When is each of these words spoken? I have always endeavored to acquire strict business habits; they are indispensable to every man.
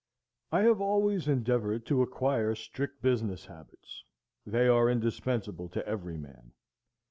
I 0.51 0.61
have 0.61 0.81
always 0.81 1.27
endeavored 1.27 1.85
to 1.85 2.01
acquire 2.01 2.55
strict 2.55 3.03
business 3.03 3.45
habits; 3.45 4.03
they 4.47 4.67
are 4.67 4.89
indispensable 4.89 5.69
to 5.69 5.87
every 5.87 6.17
man. 6.17 6.53